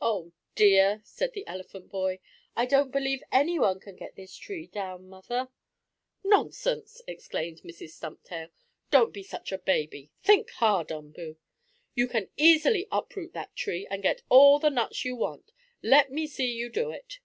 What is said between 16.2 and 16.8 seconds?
see you